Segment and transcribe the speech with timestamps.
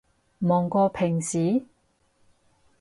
[0.39, 1.63] 忙過平時？